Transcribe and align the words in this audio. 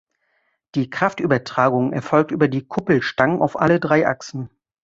Die 0.73 0.89
Kraftübertragung 0.89 1.93
erfolgt 1.93 2.31
über 2.31 2.47
die 2.47 2.65
Kuppelstangen 2.65 3.39
auf 3.39 3.59
alle 3.59 3.79
drei 3.79 4.07
Achsen. 4.07 4.49